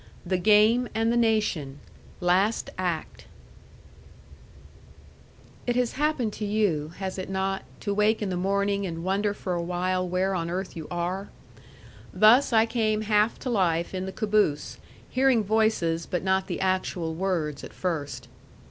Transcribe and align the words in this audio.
XVI. 0.23 0.29
THE 0.31 0.37
GAME 0.39 0.89
AND 0.95 1.11
THE 1.13 1.17
NATION 1.17 1.79
LAST 2.21 2.71
ACT 2.75 3.25
It 5.67 5.75
has 5.75 5.91
happened 5.91 6.33
to 6.33 6.43
you, 6.43 6.93
has 6.97 7.19
it 7.19 7.29
not, 7.29 7.61
to 7.81 7.93
wake 7.93 8.19
in 8.19 8.31
the 8.31 8.35
morning 8.35 8.87
and 8.87 9.03
wonder 9.03 9.35
for 9.35 9.53
a 9.53 9.61
while 9.61 10.09
where 10.09 10.33
on 10.33 10.49
earth 10.49 10.75
you 10.75 10.87
are? 10.89 11.29
Thus 12.11 12.51
I 12.51 12.65
came 12.65 13.01
half 13.01 13.37
to 13.41 13.51
life 13.51 13.93
in 13.93 14.07
the 14.07 14.11
caboose, 14.11 14.79
hearing 15.07 15.43
voices, 15.43 16.07
but 16.07 16.23
not 16.23 16.47
the 16.47 16.59
actual 16.59 17.13
words 17.13 17.63
at 17.63 17.71
first. 17.71 18.27